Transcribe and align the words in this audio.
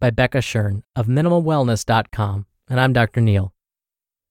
by 0.00 0.10
Becca 0.10 0.38
Shern 0.38 0.82
of 0.94 1.06
MinimalWellness.com 1.06 2.46
and 2.68 2.80
I'm 2.80 2.92
Dr. 2.92 3.20
Neal. 3.20 3.52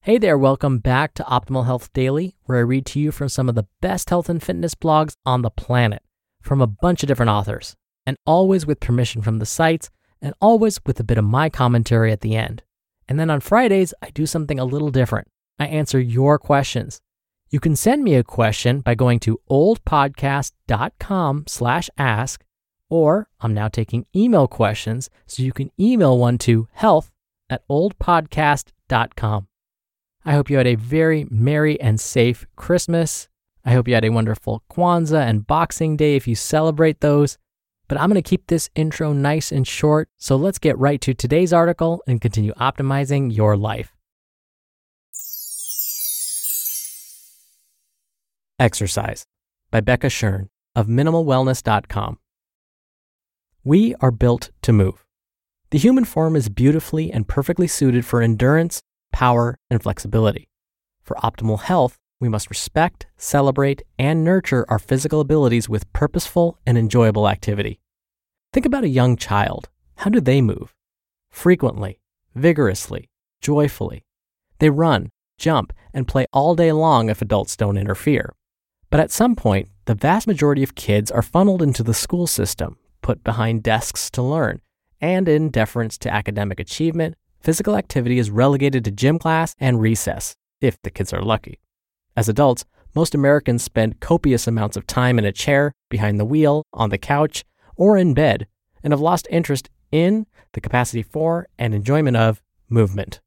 Hey 0.02 0.17
there, 0.17 0.38
welcome 0.38 0.80
back 0.80 1.14
to 1.14 1.23
Optimal 1.23 1.66
Health 1.66 1.94
Daily, 1.94 2.36
where 2.44 2.58
I 2.58 2.61
read 2.61 2.86
to 2.88 3.00
you 3.00 3.11
from 3.11 3.30
some 3.30 3.47
of 3.47 3.56
the 3.56 3.67
best 3.81 4.09
health 4.09 4.28
and 4.28 4.44
fitness 4.44 4.75
blogs 4.75 5.16
on 5.25 5.44
the 5.44 5.50
planet 5.50 6.02
from 6.41 6.61
a 6.61 6.67
bunch 6.67 7.03
of 7.03 7.08
different 7.08 7.30
authors, 7.30 7.75
and 8.06 8.17
always 8.25 8.66
with 8.66 8.81
permission 8.81 9.22
from 9.22 9.39
the 9.39 9.45
sites, 9.45 9.89
and 10.22 10.34
always 10.41 10.80
with 10.86 11.00
a 11.00 11.06
bit 11.06 11.17
of 11.17 11.23
my 11.23 11.50
commentary 11.50 12.11
at 12.11 12.22
the 12.22 12.36
end. 12.36 12.64
And 13.08 13.19
then 13.19 13.30
on 13.30 13.39
Fridays, 13.39 13.94
I 14.02 14.09
do 14.09 14.25
something 14.25 14.59
a 14.59 14.66
little 14.66 14.89
different. 14.89 15.30
I 15.58 15.67
answer 15.67 16.00
your 16.00 16.38
questions. 16.38 17.00
You 17.50 17.59
can 17.59 17.75
send 17.75 18.03
me 18.03 18.16
a 18.16 18.23
question 18.23 18.81
by 18.81 18.95
going 18.95 19.19
to 19.22 19.39
oldpodcast.com 19.50 21.44
slash 21.47 21.89
ask, 21.97 22.44
or 22.94 23.28
I'm 23.42 23.56
now 23.56 23.70
taking 23.70 24.06
email 24.16 24.48
questions, 24.48 25.10
so 25.26 25.42
you 25.42 25.52
can 25.52 25.72
email 25.80 26.16
one 26.16 26.38
to 26.40 26.68
health 26.74 27.12
at 27.50 27.68
oldpodcast.com. 27.68 29.48
I 30.24 30.32
hope 30.34 30.52
you 30.52 30.58
had 30.58 30.68
a 30.68 30.76
very 30.76 31.26
merry 31.32 31.82
and 31.82 32.00
safe 32.00 32.46
Christmas. 32.56 33.30
I 33.66 33.72
hope 33.72 33.88
you 33.88 33.96
had 33.96 34.06
a 34.06 34.12
wonderful 34.12 34.62
Kwanzaa 34.72 35.28
and 35.28 35.48
Boxing 35.48 35.98
Day 35.98 36.16
if 36.16 36.28
you 36.28 36.36
celebrate 36.36 37.00
those. 37.00 37.40
But 37.88 38.00
I'm 38.00 38.12
going 38.12 38.22
to 38.22 38.30
keep 38.30 38.46
this 38.46 38.70
intro 38.76 39.12
nice 39.12 39.52
and 39.52 39.68
short, 39.68 40.08
so 40.18 40.36
let's 40.36 40.60
get 40.60 40.78
right 40.78 41.02
to 41.02 41.16
today's 41.16 41.52
article 41.52 42.04
and 42.08 42.22
continue 42.22 42.54
optimizing 42.54 43.36
your 43.36 43.58
life. 43.58 43.92
Exercise 48.60 49.26
by 49.72 49.82
Becca 49.82 50.08
Shern 50.08 50.50
of 50.76 50.86
minimalwellness.com. 50.86 52.20
We 53.66 53.95
are 54.02 54.11
built 54.11 54.52
to 54.64 54.73
move. 54.73 55.06
The 55.69 55.78
human 55.78 56.03
form 56.03 56.36
is 56.36 56.50
beautifully 56.50 57.14
and 57.14 57.25
perfectly 57.25 57.66
suited 57.67 58.06
for 58.06 58.22
endurance, 58.22 58.81
power, 59.13 59.57
and 59.69 59.81
flexibility. 59.81 60.50
For 61.01 61.16
optimal 61.24 61.62
health, 61.62 61.97
we 62.19 62.28
must 62.28 62.50
respect, 62.50 63.07
celebrate, 63.16 63.81
and 63.97 64.22
nurture 64.22 64.66
our 64.68 64.79
physical 64.79 65.22
abilities 65.22 65.69
with 65.69 65.91
purposeful 65.94 66.59
and 66.66 66.78
enjoyable 66.78 67.29
activity. 67.29 67.79
Think 68.52 68.66
about 68.66 68.84
a 68.84 68.90
young 68.90 69.16
child. 69.16 69.69
How 69.96 70.09
do 70.09 70.19
they 70.19 70.41
move? 70.41 70.75
Frequently, 71.29 72.02
vigorously, 72.35 73.09
joyfully. 73.40 74.03
They 74.59 74.72
run, 74.72 75.09
jump, 75.38 75.72
and 75.94 76.06
play 76.06 76.25
all 76.34 76.53
day 76.53 76.73
long 76.73 77.07
if 77.09 77.22
adults 77.22 77.56
don't 77.56 77.78
interfere. 77.78 78.34
But 78.90 79.00
at 79.00 79.12
some 79.12 79.38
point, 79.38 79.69
the 79.85 79.96
vast 79.96 80.28
majority 80.28 80.63
of 80.63 80.75
kids 80.75 81.09
are 81.12 81.22
funneled 81.22 81.62
into 81.62 81.81
the 81.81 81.94
school 81.94 82.28
system, 82.28 82.78
put 83.03 83.24
behind 83.24 83.62
desks 83.62 84.09
to 84.09 84.24
learn, 84.24 84.62
and 85.00 85.30
in 85.30 85.52
deference 85.52 86.00
to 86.00 86.12
academic 86.12 86.59
achievement, 86.59 87.16
physical 87.40 87.75
activity 87.75 88.18
is 88.18 88.31
relegated 88.31 88.84
to 88.86 88.91
gym 88.91 89.19
class 89.19 89.53
and 89.59 89.80
recess, 89.80 90.36
if 90.62 90.81
the 90.81 90.90
kids 90.90 91.14
are 91.14 91.22
lucky. 91.22 91.59
As 92.16 92.28
adults, 92.28 92.66
most 92.96 93.14
Americans 93.14 93.64
spend 93.64 94.00
copious 94.00 94.47
amounts 94.47 94.78
of 94.78 94.88
time 94.88 95.19
in 95.19 95.25
a 95.25 95.31
chair, 95.31 95.74
behind 95.90 96.19
the 96.19 96.25
wheel, 96.25 96.64
on 96.74 96.90
the 96.90 96.97
couch, 96.97 97.44
or 97.75 97.97
in 97.97 98.14
bed, 98.14 98.47
and 98.84 98.94
have 98.94 99.02
lost 99.02 99.28
interest 99.30 99.70
in, 99.91 100.25
the 100.53 100.62
capacity 100.62 101.03
for, 101.03 101.47
and 101.59 101.74
enjoyment 101.74 102.18
of 102.18 102.41
movement. 102.70 103.20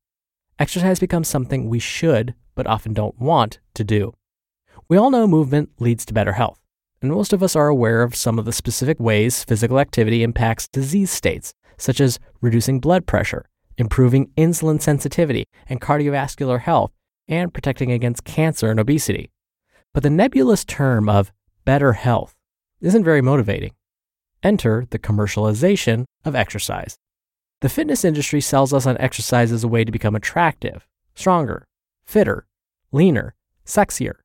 Exercise 0.59 0.99
becomes 0.99 1.29
something 1.29 1.69
we 1.69 1.79
should, 1.79 2.35
but 2.55 2.67
often 2.67 2.95
don't 2.95 3.19
want, 3.21 3.59
to 3.75 3.85
do. 3.85 4.15
We 4.89 4.97
all 4.97 5.11
know 5.11 5.27
movement 5.27 5.71
leads 5.79 6.07
to 6.07 6.15
better 6.15 6.33
health, 6.33 6.61
and 7.03 7.11
most 7.11 7.33
of 7.33 7.43
us 7.43 7.55
are 7.55 7.69
aware 7.69 8.03
of 8.03 8.15
some 8.15 8.39
of 8.39 8.45
the 8.45 8.53
specific 8.53 8.99
ways 8.99 9.45
physical 9.45 9.79
activity 9.79 10.23
impacts 10.23 10.69
disease 10.69 11.11
states, 11.11 11.53
such 11.79 12.01
as 12.01 12.19
reducing 12.41 12.81
blood 12.81 13.07
pressure, 13.07 13.45
improving 13.77 14.31
insulin 14.37 14.81
sensitivity 14.81 15.45
and 15.69 15.81
cardiovascular 15.81 16.61
health, 16.61 16.93
and 17.29 17.53
protecting 17.53 17.93
against 17.93 18.25
cancer 18.25 18.71
and 18.71 18.81
obesity. 18.81 19.31
But 19.93 20.03
the 20.03 20.11
nebulous 20.11 20.65
term 20.65 21.09
of 21.09 21.33
better 21.65 21.95
health 21.95 22.35
isn't 22.81 23.05
very 23.05 23.23
motivating. 23.23 23.73
Enter 24.43 24.87
the 24.91 24.99
commercialization 24.99 26.05
of 26.25 26.35
exercise. 26.35 26.97
The 27.61 27.69
fitness 27.69 28.05
industry 28.05 28.41
sells 28.41 28.73
us 28.73 28.87
on 28.87 28.99
exercise 28.99 29.51
as 29.51 29.65
a 29.65 29.69
way 29.69 29.85
to 29.85 29.93
become 29.93 30.15
attractive, 30.15 30.87
stronger, 31.15 31.67
fitter, 32.05 32.47
leaner, 32.93 33.35
sexier. 33.65 34.17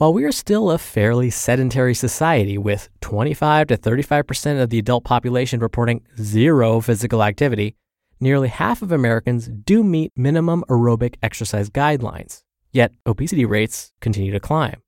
While 0.00 0.14
we 0.14 0.24
are 0.24 0.32
still 0.32 0.70
a 0.70 0.78
fairly 0.78 1.28
sedentary 1.28 1.92
society 1.92 2.56
with 2.56 2.88
25 3.02 3.66
to 3.66 3.76
35% 3.76 4.62
of 4.62 4.70
the 4.70 4.78
adult 4.78 5.04
population 5.04 5.60
reporting 5.60 6.00
zero 6.18 6.80
physical 6.80 7.22
activity, 7.22 7.76
nearly 8.18 8.48
half 8.48 8.80
of 8.80 8.92
Americans 8.92 9.48
do 9.48 9.84
meet 9.84 10.10
minimum 10.16 10.64
aerobic 10.70 11.16
exercise 11.22 11.68
guidelines, 11.68 12.40
yet 12.72 12.94
obesity 13.04 13.44
rates 13.44 13.92
continue 14.00 14.32
to 14.32 14.40
climb. 14.40 14.80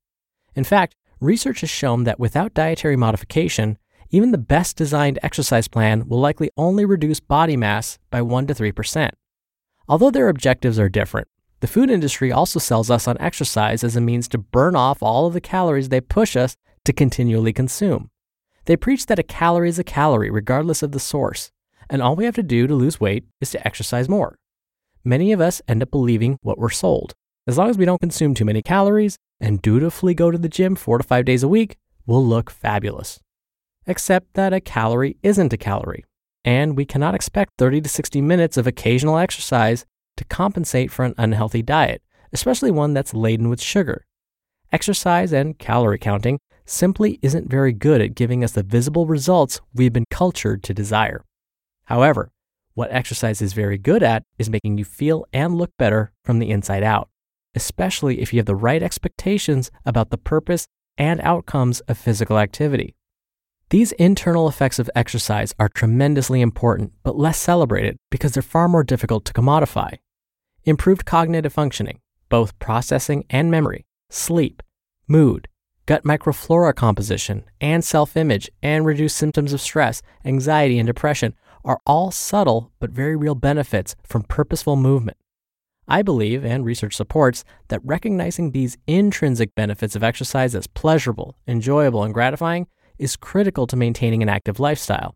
In 0.55 0.63
fact, 0.63 0.95
research 1.19 1.61
has 1.61 1.69
shown 1.69 2.05
that 2.05 2.19
without 2.19 2.55
dietary 2.55 2.95
modification, 2.95 3.77
even 4.09 4.31
the 4.31 4.39
best 4.39 4.75
designed 4.75 5.19
exercise 5.21 5.67
plan 5.67 6.07
will 6.07 6.21
likely 6.21 6.49
only 6.57 6.85
reduce 6.85 7.19
body 7.19 7.55
mass 7.55 7.99
by 8.09 8.23
1 8.23 8.47
to 8.47 8.55
3%. 8.55 9.11
Although 9.87 10.09
their 10.09 10.29
objectives 10.29 10.79
are 10.79 10.89
different, 10.89 11.27
the 11.63 11.67
food 11.67 11.89
industry 11.89 12.29
also 12.29 12.59
sells 12.59 12.91
us 12.91 13.07
on 13.07 13.15
exercise 13.21 13.85
as 13.85 13.95
a 13.95 14.01
means 14.01 14.27
to 14.27 14.37
burn 14.37 14.75
off 14.75 15.01
all 15.01 15.27
of 15.27 15.33
the 15.33 15.39
calories 15.39 15.87
they 15.87 16.01
push 16.01 16.35
us 16.35 16.57
to 16.83 16.91
continually 16.91 17.53
consume. 17.53 18.09
They 18.65 18.75
preach 18.75 19.05
that 19.05 19.17
a 19.17 19.23
calorie 19.23 19.69
is 19.69 19.79
a 19.79 19.83
calorie 19.85 20.29
regardless 20.29 20.83
of 20.83 20.91
the 20.91 20.99
source, 20.99 21.51
and 21.89 22.01
all 22.01 22.17
we 22.17 22.25
have 22.25 22.35
to 22.35 22.43
do 22.43 22.67
to 22.67 22.75
lose 22.75 22.99
weight 22.99 23.23
is 23.39 23.49
to 23.51 23.65
exercise 23.65 24.09
more. 24.09 24.35
Many 25.05 25.31
of 25.31 25.39
us 25.39 25.61
end 25.65 25.81
up 25.81 25.89
believing 25.89 26.37
what 26.41 26.57
we're 26.57 26.69
sold. 26.69 27.13
As 27.47 27.57
long 27.57 27.69
as 27.69 27.77
we 27.77 27.85
don't 27.85 28.01
consume 28.01 28.33
too 28.33 28.43
many 28.43 28.61
calories 28.61 29.15
and 29.39 29.61
dutifully 29.61 30.13
go 30.13 30.31
to 30.31 30.37
the 30.37 30.49
gym 30.49 30.75
four 30.75 30.97
to 30.97 31.03
five 31.05 31.23
days 31.23 31.43
a 31.43 31.47
week, 31.47 31.77
we'll 32.05 32.25
look 32.25 32.51
fabulous. 32.51 33.21
Except 33.87 34.33
that 34.33 34.51
a 34.51 34.59
calorie 34.59 35.15
isn't 35.23 35.53
a 35.53 35.57
calorie, 35.57 36.03
and 36.43 36.75
we 36.75 36.83
cannot 36.83 37.15
expect 37.15 37.53
30 37.57 37.79
to 37.79 37.87
60 37.87 38.19
minutes 38.19 38.57
of 38.57 38.67
occasional 38.67 39.17
exercise 39.17 39.85
to 40.17 40.25
compensate 40.25 40.91
for 40.91 41.05
an 41.05 41.15
unhealthy 41.17 41.61
diet, 41.61 42.01
especially 42.31 42.71
one 42.71 42.93
that's 42.93 43.13
laden 43.13 43.49
with 43.49 43.61
sugar. 43.61 44.05
Exercise 44.71 45.31
and 45.31 45.57
calorie 45.59 45.99
counting 45.99 46.39
simply 46.65 47.19
isn't 47.21 47.49
very 47.49 47.73
good 47.73 48.01
at 48.01 48.15
giving 48.15 48.43
us 48.43 48.53
the 48.53 48.63
visible 48.63 49.05
results 49.05 49.61
we've 49.73 49.93
been 49.93 50.05
cultured 50.09 50.63
to 50.63 50.73
desire. 50.73 51.23
However, 51.85 52.31
what 52.73 52.91
exercise 52.91 53.41
is 53.41 53.53
very 53.53 53.77
good 53.77 54.01
at 54.01 54.23
is 54.39 54.49
making 54.49 54.77
you 54.77 54.85
feel 54.85 55.25
and 55.31 55.55
look 55.55 55.71
better 55.77 56.11
from 56.23 56.39
the 56.39 56.49
inside 56.49 56.81
out, 56.81 57.09
especially 57.53 58.19
if 58.19 58.33
you 58.33 58.39
have 58.39 58.47
the 58.47 58.55
right 58.55 58.81
expectations 58.81 59.69
about 59.85 60.09
the 60.09 60.17
purpose 60.17 60.65
and 60.97 61.21
outcomes 61.21 61.81
of 61.81 61.97
physical 61.97 62.39
activity. 62.39 62.95
These 63.73 63.91
internal 63.93 64.47
effects 64.47 64.77
of 64.77 64.87
exercise 64.93 65.55
are 65.57 65.67
tremendously 65.67 66.41
important, 66.41 66.93
but 67.01 67.17
less 67.17 67.39
celebrated 67.39 67.97
because 68.11 68.33
they're 68.33 68.43
far 68.43 68.67
more 68.67 68.83
difficult 68.83 69.25
to 69.25 69.33
commodify. 69.33 69.97
Improved 70.63 71.07
cognitive 71.07 71.53
functioning, 71.53 71.99
both 72.29 72.59
processing 72.59 73.25
and 73.31 73.49
memory, 73.49 73.87
sleep, 74.11 74.61
mood, 75.07 75.47
gut 75.87 76.03
microflora 76.03 76.75
composition, 76.75 77.45
and 77.59 77.83
self 77.83 78.15
image, 78.15 78.47
and 78.61 78.85
reduced 78.85 79.17
symptoms 79.17 79.53
of 79.53 79.59
stress, 79.59 80.03
anxiety, 80.23 80.77
and 80.77 80.85
depression 80.85 81.33
are 81.65 81.79
all 81.87 82.11
subtle 82.11 82.71
but 82.79 82.91
very 82.91 83.15
real 83.15 83.33
benefits 83.33 83.95
from 84.03 84.21
purposeful 84.21 84.75
movement. 84.75 85.17
I 85.87 86.03
believe, 86.03 86.45
and 86.45 86.63
research 86.63 86.95
supports, 86.95 87.43
that 87.69 87.81
recognizing 87.83 88.51
these 88.51 88.77
intrinsic 88.85 89.55
benefits 89.55 89.95
of 89.95 90.03
exercise 90.03 90.53
as 90.53 90.67
pleasurable, 90.67 91.37
enjoyable, 91.47 92.03
and 92.03 92.13
gratifying 92.13 92.67
is 92.97 93.15
critical 93.15 93.67
to 93.67 93.75
maintaining 93.75 94.21
an 94.21 94.29
active 94.29 94.59
lifestyle. 94.59 95.15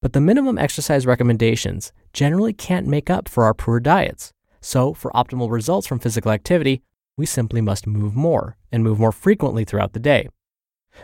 But 0.00 0.12
the 0.12 0.20
minimum 0.20 0.58
exercise 0.58 1.06
recommendations 1.06 1.92
generally 2.12 2.52
can't 2.52 2.86
make 2.86 3.10
up 3.10 3.28
for 3.28 3.44
our 3.44 3.54
poor 3.54 3.80
diets. 3.80 4.32
So, 4.60 4.94
for 4.94 5.10
optimal 5.12 5.50
results 5.50 5.86
from 5.86 5.98
physical 5.98 6.30
activity, 6.30 6.82
we 7.16 7.26
simply 7.26 7.60
must 7.60 7.86
move 7.86 8.14
more 8.14 8.56
and 8.70 8.84
move 8.84 8.98
more 8.98 9.12
frequently 9.12 9.64
throughout 9.64 9.92
the 9.92 10.00
day. 10.00 10.28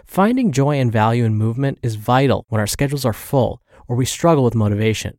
Finding 0.06 0.52
joy 0.52 0.78
and 0.78 0.90
value 0.92 1.24
in 1.24 1.34
movement 1.34 1.78
is 1.82 1.96
vital 1.96 2.44
when 2.48 2.60
our 2.60 2.66
schedules 2.66 3.04
are 3.04 3.12
full 3.12 3.60
or 3.86 3.96
we 3.96 4.04
struggle 4.04 4.44
with 4.44 4.54
motivation. 4.54 5.18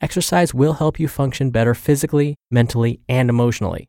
Exercise 0.00 0.52
will 0.52 0.74
help 0.74 0.98
you 0.98 1.06
function 1.06 1.50
better 1.50 1.74
physically, 1.74 2.34
mentally, 2.50 3.00
and 3.08 3.30
emotionally. 3.30 3.88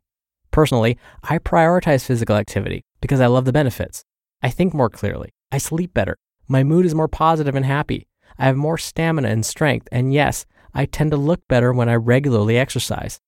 Personally, 0.52 0.98
I 1.24 1.40
prioritize 1.40 2.06
physical 2.06 2.36
activity 2.36 2.84
because 3.02 3.20
I 3.20 3.26
love 3.26 3.46
the 3.46 3.52
benefits. 3.52 4.04
I 4.42 4.50
think 4.50 4.74
more 4.74 4.90
clearly. 4.90 5.30
I 5.52 5.58
sleep 5.58 5.94
better. 5.94 6.18
My 6.48 6.64
mood 6.64 6.86
is 6.86 6.96
more 6.96 7.08
positive 7.08 7.56
and 7.56 7.66
happy. 7.66 8.08
I 8.38 8.46
have 8.46 8.56
more 8.56 8.78
stamina 8.78 9.30
and 9.30 9.46
strength. 9.46 9.88
And 9.92 10.14
yes, 10.14 10.46
I 10.74 10.86
tend 10.86 11.12
to 11.12 11.18
look 11.18 11.48
better 11.48 11.72
when 11.72 11.90
I 11.90 11.96
regularly 11.96 12.58
exercise. 12.58 13.20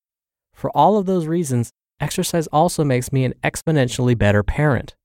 For 0.53 0.69
all 0.71 0.97
of 0.97 1.05
those 1.05 1.27
reasons, 1.27 1.71
exercise 1.99 2.47
also 2.47 2.83
makes 2.83 3.11
me 3.11 3.23
an 3.23 3.33
exponentially 3.43 4.17
better 4.17 4.43
parent. 4.43 4.95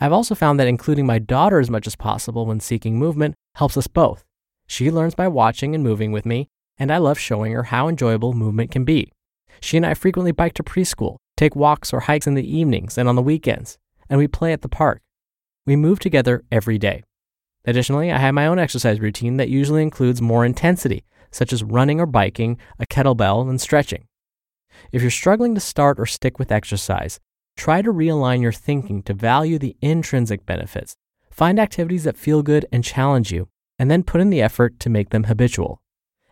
I've 0.00 0.12
also 0.12 0.34
found 0.34 0.60
that 0.60 0.68
including 0.68 1.06
my 1.06 1.18
daughter 1.18 1.58
as 1.58 1.70
much 1.70 1.86
as 1.86 1.96
possible 1.96 2.44
when 2.44 2.60
seeking 2.60 2.98
movement 2.98 3.34
helps 3.54 3.76
us 3.76 3.86
both. 3.86 4.24
She 4.66 4.90
learns 4.90 5.14
by 5.14 5.28
watching 5.28 5.74
and 5.74 5.82
moving 5.82 6.12
with 6.12 6.26
me, 6.26 6.48
and 6.76 6.92
I 6.92 6.98
love 6.98 7.18
showing 7.18 7.52
her 7.52 7.64
how 7.64 7.88
enjoyable 7.88 8.34
movement 8.34 8.70
can 8.70 8.84
be. 8.84 9.12
She 9.60 9.76
and 9.76 9.86
I 9.86 9.94
frequently 9.94 10.32
bike 10.32 10.52
to 10.54 10.62
preschool, 10.62 11.16
take 11.36 11.56
walks 11.56 11.92
or 11.92 12.00
hikes 12.00 12.26
in 12.26 12.34
the 12.34 12.56
evenings 12.56 12.98
and 12.98 13.08
on 13.08 13.16
the 13.16 13.22
weekends, 13.22 13.78
and 14.10 14.18
we 14.18 14.28
play 14.28 14.52
at 14.52 14.62
the 14.62 14.68
park. 14.68 15.00
We 15.64 15.76
move 15.76 15.98
together 15.98 16.44
every 16.50 16.78
day. 16.78 17.02
Additionally, 17.66 18.12
I 18.12 18.18
have 18.18 18.34
my 18.34 18.46
own 18.46 18.58
exercise 18.58 19.00
routine 19.00 19.36
that 19.38 19.48
usually 19.48 19.82
includes 19.82 20.22
more 20.22 20.44
intensity, 20.44 21.04
such 21.32 21.52
as 21.52 21.64
running 21.64 22.00
or 22.00 22.06
biking, 22.06 22.58
a 22.78 22.86
kettlebell, 22.86 23.48
and 23.48 23.60
stretching. 23.60 24.06
If 24.92 25.02
you're 25.02 25.10
struggling 25.10 25.54
to 25.54 25.60
start 25.60 25.98
or 25.98 26.06
stick 26.06 26.38
with 26.38 26.52
exercise, 26.52 27.18
try 27.56 27.82
to 27.82 27.92
realign 27.92 28.40
your 28.40 28.52
thinking 28.52 29.02
to 29.02 29.14
value 29.14 29.58
the 29.58 29.76
intrinsic 29.80 30.46
benefits. 30.46 30.94
Find 31.30 31.58
activities 31.58 32.04
that 32.04 32.16
feel 32.16 32.42
good 32.42 32.66
and 32.70 32.84
challenge 32.84 33.32
you, 33.32 33.48
and 33.78 33.90
then 33.90 34.04
put 34.04 34.20
in 34.20 34.30
the 34.30 34.42
effort 34.42 34.78
to 34.80 34.90
make 34.90 35.10
them 35.10 35.24
habitual. 35.24 35.82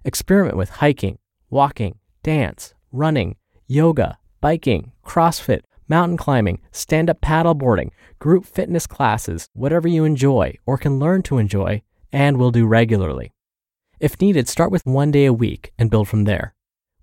Experiment 0.05 0.57
with 0.57 0.71
hiking, 0.71 1.19
walking, 1.51 1.99
dance, 2.23 2.75
running, 2.93 3.37
yoga, 3.67 4.19
biking, 4.41 4.93
CrossFit, 5.05 5.63
mountain 5.89 6.17
climbing, 6.17 6.61
stand 6.73 7.11
up 7.11 7.21
paddleboarding, 7.21 7.91
group 8.19 8.45
fitness 8.45 8.87
classes, 8.87 9.49
whatever 9.53 9.89
you 9.89 10.05
enjoy 10.05 10.57
or 10.67 10.79
can 10.79 10.99
learn 10.99 11.23
to 11.23 11.39
enjoy, 11.39 11.83
and 12.13 12.37
will 12.37 12.51
do 12.51 12.67
regularly. 12.67 13.33
If 14.01 14.21
needed, 14.21 14.49
start 14.49 14.71
with 14.71 14.87
one 14.87 15.11
day 15.11 15.25
a 15.25 15.33
week 15.33 15.73
and 15.79 15.91
build 15.91 16.09
from 16.09 16.25
there. 16.25 16.55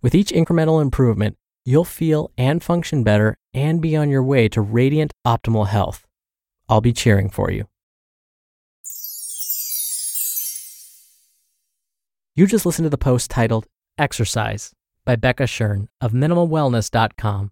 With 0.02 0.16
each 0.16 0.32
incremental 0.32 0.82
improvement, 0.82 1.38
you'll 1.66 1.86
feel 1.86 2.32
and 2.38 2.64
function 2.64 3.04
better 3.04 3.38
and 3.54 3.82
be 3.82 3.96
on 3.96 4.10
your 4.10 4.24
way 4.24 4.50
to 4.50 4.62
radiant 4.62 5.14
optimal 5.26 5.68
health. 5.68 6.06
I'll 6.70 6.82
be 6.82 6.94
cheering 6.94 7.30
for 7.30 7.52
you. 7.52 7.68
You 12.36 12.48
just 12.48 12.66
listened 12.66 12.86
to 12.86 12.90
the 12.90 12.98
post 12.98 13.30
titled 13.30 13.68
Exercise 13.98 14.72
by 15.06 15.16
Becca 15.18 15.44
Shern 15.44 15.88
of 16.00 16.14
MinimalWellness.com. 16.14 17.52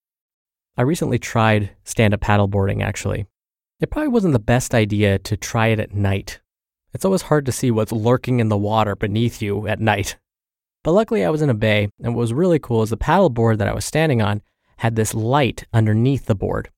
I 0.77 0.83
recently 0.83 1.19
tried 1.19 1.71
stand 1.83 2.13
up 2.13 2.21
paddleboarding, 2.21 2.81
actually. 2.81 3.25
It 3.79 3.89
probably 3.89 4.09
wasn't 4.09 4.33
the 4.33 4.39
best 4.39 4.73
idea 4.73 5.19
to 5.19 5.35
try 5.35 5.67
it 5.67 5.79
at 5.79 5.93
night. 5.93 6.39
It's 6.93 7.05
always 7.05 7.23
hard 7.23 7.45
to 7.45 7.51
see 7.51 7.71
what's 7.71 7.91
lurking 7.91 8.39
in 8.39 8.49
the 8.49 8.57
water 8.57 8.95
beneath 8.95 9.41
you 9.41 9.67
at 9.67 9.79
night. 9.79 10.17
But 10.83 10.91
luckily, 10.91 11.23
I 11.23 11.29
was 11.29 11.41
in 11.41 11.49
a 11.49 11.55
bay, 11.55 11.89
and 12.03 12.15
what 12.15 12.21
was 12.21 12.33
really 12.33 12.59
cool 12.59 12.81
is 12.81 12.89
the 12.89 12.97
paddleboard 12.97 13.57
that 13.57 13.67
I 13.67 13.73
was 13.73 13.85
standing 13.85 14.21
on 14.21 14.41
had 14.77 14.95
this 14.95 15.13
light 15.13 15.65
underneath 15.73 16.25
the 16.25 16.35
board. 16.35 16.69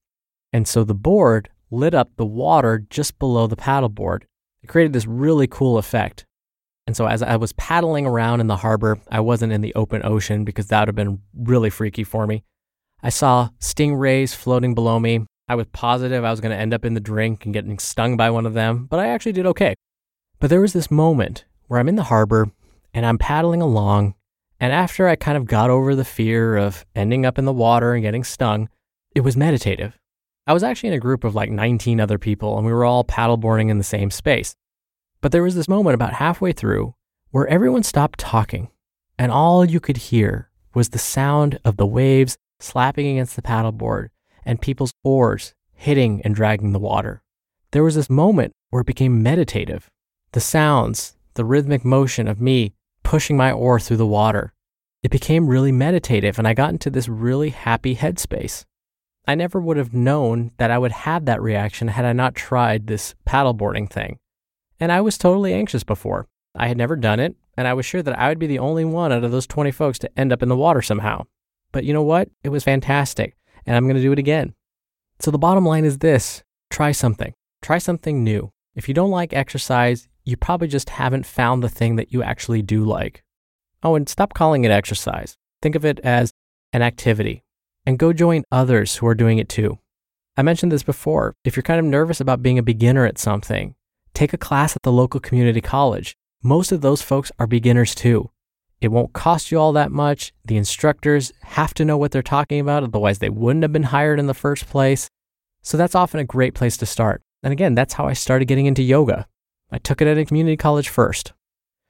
And 0.51 0.67
so 0.67 0.83
the 0.83 0.93
board 0.93 1.49
lit 1.71 1.93
up 1.93 2.11
the 2.15 2.25
water 2.25 2.85
just 2.89 3.17
below 3.17 3.47
the 3.47 3.55
paddleboard. 3.55 4.23
It 4.61 4.67
created 4.67 4.93
this 4.93 5.07
really 5.07 5.47
cool 5.47 5.77
effect. 5.77 6.25
And 6.85 6.97
so 6.97 7.05
as 7.05 7.23
I 7.23 7.37
was 7.37 7.53
paddling 7.53 8.05
around 8.05 8.41
in 8.41 8.47
the 8.47 8.57
harbor, 8.57 8.99
I 9.09 9.21
wasn't 9.21 9.53
in 9.53 9.61
the 9.61 9.73
open 9.73 10.01
ocean 10.03 10.43
because 10.43 10.67
that 10.67 10.81
would 10.81 10.89
have 10.89 10.95
been 10.95 11.21
really 11.33 11.69
freaky 11.69 12.03
for 12.03 12.27
me. 12.27 12.43
I 13.05 13.09
saw 13.09 13.49
stingrays 13.59 14.33
floating 14.33 14.73
below 14.73 14.97
me. 14.97 15.25
I 15.49 15.55
was 15.55 15.67
positive 15.73 16.23
I 16.23 16.31
was 16.31 16.39
going 16.39 16.55
to 16.55 16.61
end 16.61 16.73
up 16.73 16.85
in 16.85 16.93
the 16.93 17.01
drink 17.01 17.43
and 17.43 17.53
getting 17.53 17.77
stung 17.77 18.15
by 18.15 18.29
one 18.29 18.45
of 18.45 18.53
them, 18.53 18.85
but 18.85 18.97
I 18.97 19.09
actually 19.09 19.33
did 19.33 19.45
okay. 19.45 19.75
But 20.39 20.49
there 20.49 20.61
was 20.61 20.71
this 20.71 20.89
moment 20.89 21.43
where 21.67 21.81
I'm 21.81 21.89
in 21.89 21.97
the 21.97 22.03
harbor 22.03 22.49
and 22.93 23.05
I'm 23.05 23.17
paddling 23.17 23.61
along. 23.61 24.15
And 24.57 24.71
after 24.71 25.09
I 25.09 25.17
kind 25.17 25.35
of 25.37 25.47
got 25.47 25.69
over 25.69 25.95
the 25.95 26.05
fear 26.05 26.55
of 26.55 26.85
ending 26.95 27.25
up 27.25 27.37
in 27.37 27.43
the 27.43 27.51
water 27.51 27.93
and 27.93 28.01
getting 28.01 28.23
stung, 28.23 28.69
it 29.13 29.21
was 29.21 29.35
meditative. 29.35 29.99
I 30.47 30.53
was 30.53 30.63
actually 30.63 30.89
in 30.89 30.95
a 30.95 30.99
group 30.99 31.25
of 31.25 31.35
like 31.35 31.51
19 31.51 31.99
other 31.99 32.17
people 32.17 32.55
and 32.55 32.65
we 32.65 32.71
were 32.71 32.85
all 32.85 33.03
paddleboarding 33.03 33.69
in 33.69 33.77
the 33.77 33.83
same 33.83 34.11
space. 34.11 34.55
But 35.19 35.33
there 35.33 35.43
was 35.43 35.55
this 35.55 35.67
moment 35.67 35.95
about 35.95 36.13
halfway 36.13 36.53
through 36.53 36.95
where 37.31 37.47
everyone 37.47 37.83
stopped 37.83 38.19
talking 38.19 38.69
and 39.19 39.29
all 39.29 39.65
you 39.65 39.81
could 39.81 39.97
hear 39.97 40.49
was 40.73 40.89
the 40.89 40.99
sound 40.99 41.59
of 41.65 41.75
the 41.75 41.85
waves 41.85 42.37
slapping 42.63 43.07
against 43.07 43.35
the 43.35 43.41
paddleboard, 43.41 44.09
and 44.45 44.61
people's 44.61 44.93
oars 45.03 45.53
hitting 45.73 46.21
and 46.23 46.33
dragging 46.33 46.71
the 46.71 46.79
water. 46.79 47.21
There 47.71 47.83
was 47.83 47.95
this 47.95 48.09
moment 48.09 48.53
where 48.69 48.81
it 48.81 48.87
became 48.87 49.23
meditative. 49.23 49.89
The 50.31 50.39
sounds, 50.39 51.15
the 51.33 51.45
rhythmic 51.45 51.83
motion 51.83 52.27
of 52.27 52.39
me 52.39 52.73
pushing 53.03 53.35
my 53.35 53.51
oar 53.51 53.79
through 53.79 53.97
the 53.97 54.05
water. 54.05 54.53
It 55.01 55.11
became 55.11 55.47
really 55.47 55.71
meditative 55.71 56.39
and 56.39 56.47
I 56.47 56.53
got 56.53 56.69
into 56.71 56.89
this 56.89 57.09
really 57.09 57.49
happy 57.49 57.95
headspace. 57.95 58.65
I 59.27 59.35
never 59.35 59.59
would 59.59 59.77
have 59.77 59.93
known 59.93 60.51
that 60.57 60.71
I 60.71 60.77
would 60.77 60.91
have 60.91 61.25
that 61.25 61.41
reaction 61.41 61.89
had 61.89 62.05
I 62.05 62.13
not 62.13 62.35
tried 62.35 62.87
this 62.87 63.15
paddleboarding 63.27 63.89
thing. 63.89 64.19
And 64.79 64.91
I 64.91 65.01
was 65.01 65.17
totally 65.17 65.53
anxious 65.53 65.83
before. 65.83 66.27
I 66.55 66.67
had 66.67 66.77
never 66.77 66.95
done 66.95 67.19
it, 67.19 67.35
and 67.55 67.67
I 67.67 67.73
was 67.73 67.85
sure 67.85 68.01
that 68.03 68.17
I 68.19 68.29
would 68.29 68.39
be 68.39 68.47
the 68.47 68.59
only 68.59 68.85
one 68.85 69.11
out 69.11 69.23
of 69.23 69.31
those 69.31 69.47
20 69.47 69.71
folks 69.71 69.97
to 69.99 70.19
end 70.19 70.33
up 70.33 70.43
in 70.43 70.49
the 70.49 70.55
water 70.55 70.81
somehow. 70.81 71.25
But 71.73 71.83
you 71.83 71.91
know 71.91 72.03
what? 72.03 72.29
It 72.43 72.49
was 72.49 72.63
fantastic, 72.63 73.35
and 73.65 73.75
I'm 73.75 73.83
going 73.83 73.97
to 73.97 74.01
do 74.01 74.13
it 74.13 74.19
again. 74.19 74.53
So 75.19 75.31
the 75.31 75.37
bottom 75.37 75.65
line 75.65 75.83
is 75.83 75.97
this 75.97 76.43
try 76.69 76.93
something. 76.93 77.33
Try 77.61 77.79
something 77.79 78.23
new. 78.23 78.51
If 78.75 78.87
you 78.87 78.93
don't 78.93 79.11
like 79.11 79.33
exercise, 79.33 80.07
you 80.23 80.37
probably 80.37 80.69
just 80.69 80.91
haven't 80.91 81.25
found 81.25 81.61
the 81.61 81.69
thing 81.69 81.97
that 81.97 82.13
you 82.13 82.23
actually 82.23 82.61
do 82.61 82.85
like. 82.85 83.23
Oh, 83.83 83.95
and 83.95 84.07
stop 84.07 84.33
calling 84.33 84.63
it 84.63 84.71
exercise. 84.71 85.35
Think 85.61 85.75
of 85.75 85.83
it 85.83 85.99
as 85.99 86.31
an 86.71 86.81
activity 86.81 87.43
and 87.85 87.99
go 87.99 88.13
join 88.13 88.43
others 88.51 88.95
who 88.95 89.07
are 89.07 89.15
doing 89.15 89.37
it 89.37 89.49
too. 89.49 89.79
I 90.37 90.41
mentioned 90.41 90.71
this 90.71 90.83
before. 90.83 91.35
If 91.43 91.55
you're 91.55 91.63
kind 91.63 91.79
of 91.79 91.85
nervous 91.85 92.19
about 92.19 92.41
being 92.41 92.57
a 92.57 92.63
beginner 92.63 93.05
at 93.05 93.19
something, 93.19 93.75
take 94.13 94.33
a 94.33 94.37
class 94.37 94.75
at 94.75 94.81
the 94.83 94.91
local 94.91 95.19
community 95.19 95.61
college. 95.61 96.15
Most 96.41 96.71
of 96.71 96.81
those 96.81 97.01
folks 97.01 97.31
are 97.39 97.47
beginners 97.47 97.93
too. 97.93 98.29
It 98.83 98.91
won't 98.91 99.13
cost 99.13 99.49
you 99.49 99.59
all 99.59 99.71
that 99.73 99.91
much. 99.91 100.33
The 100.43 100.57
instructors 100.57 101.31
have 101.41 101.73
to 101.75 101.85
know 101.85 101.97
what 101.97 102.11
they're 102.11 102.21
talking 102.21 102.59
about, 102.59 102.83
otherwise, 102.83 103.19
they 103.19 103.29
wouldn't 103.29 103.63
have 103.63 103.71
been 103.71 103.83
hired 103.83 104.19
in 104.19 104.27
the 104.27 104.33
first 104.33 104.67
place. 104.67 105.07
So 105.61 105.77
that's 105.77 105.95
often 105.95 106.19
a 106.19 106.25
great 106.25 106.53
place 106.53 106.75
to 106.77 106.85
start. 106.85 107.21
And 107.41 107.53
again, 107.53 107.75
that's 107.75 107.93
how 107.93 108.07
I 108.07 108.13
started 108.13 108.49
getting 108.49 108.65
into 108.65 108.83
yoga. 108.83 109.25
I 109.71 109.77
took 109.77 110.01
it 110.01 110.07
at 110.07 110.17
a 110.17 110.25
community 110.25 110.57
college 110.57 110.89
first. 110.89 111.31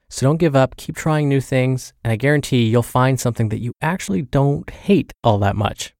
So 0.08 0.24
don't 0.24 0.36
give 0.36 0.54
up, 0.54 0.76
keep 0.76 0.94
trying 0.94 1.28
new 1.28 1.40
things, 1.40 1.92
and 2.04 2.12
I 2.12 2.16
guarantee 2.16 2.68
you'll 2.68 2.82
find 2.82 3.18
something 3.18 3.48
that 3.48 3.60
you 3.60 3.72
actually 3.82 4.22
don't 4.22 4.70
hate 4.70 5.12
all 5.24 5.38
that 5.38 5.56
much. 5.56 5.94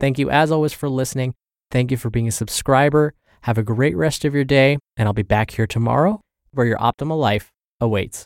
Thank 0.00 0.18
you, 0.18 0.28
as 0.28 0.50
always, 0.50 0.72
for 0.72 0.88
listening. 0.88 1.34
Thank 1.70 1.92
you 1.92 1.96
for 1.96 2.10
being 2.10 2.26
a 2.26 2.32
subscriber. 2.32 3.14
Have 3.42 3.58
a 3.58 3.62
great 3.62 3.96
rest 3.96 4.24
of 4.24 4.34
your 4.34 4.44
day, 4.44 4.78
and 4.96 5.06
I'll 5.06 5.12
be 5.12 5.22
back 5.22 5.52
here 5.52 5.68
tomorrow 5.68 6.20
where 6.50 6.66
your 6.66 6.78
optimal 6.78 7.20
life 7.20 7.52
awaits. 7.80 8.18